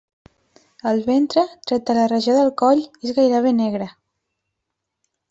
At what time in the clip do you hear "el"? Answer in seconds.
0.91-1.01